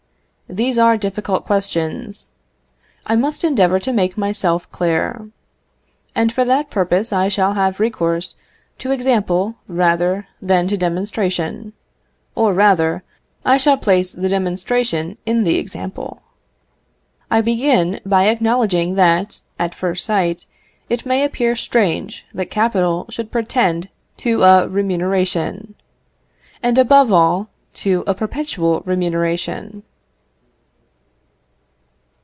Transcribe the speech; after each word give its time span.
These 0.51 0.77
are 0.77 0.97
difficult 0.97 1.45
questions. 1.45 2.31
I 3.05 3.15
must 3.15 3.45
endeavour 3.45 3.79
to 3.79 3.93
make 3.93 4.17
myself 4.17 4.69
clear. 4.69 5.29
And 6.13 6.33
for 6.33 6.43
that 6.43 6.69
purpose 6.69 7.13
I 7.13 7.29
shall 7.29 7.53
have 7.53 7.79
recourse 7.79 8.35
to 8.79 8.91
example 8.91 9.55
rather 9.69 10.27
than 10.41 10.67
to 10.67 10.75
demonstration; 10.75 11.71
or 12.35 12.53
rather, 12.53 13.01
I 13.45 13.55
shall 13.55 13.77
place 13.77 14.11
the 14.11 14.27
demonstration 14.27 15.17
in 15.25 15.45
the 15.45 15.55
example. 15.55 16.21
I 17.29 17.39
begin 17.39 18.01
by 18.05 18.25
acknowledging 18.25 18.95
that, 18.95 19.39
at 19.57 19.73
first 19.73 20.03
sight, 20.03 20.47
it 20.89 21.05
may 21.05 21.23
appear 21.23 21.55
strange 21.55 22.25
that 22.33 22.51
capital 22.51 23.05
should 23.09 23.31
pretend 23.31 23.87
to 24.17 24.43
a 24.43 24.67
remuneration, 24.67 25.75
and 26.61 26.77
above 26.77 27.13
all, 27.13 27.47
to 27.75 28.03
a 28.05 28.13
perpetual 28.13 28.81
remuneration. 28.81 29.83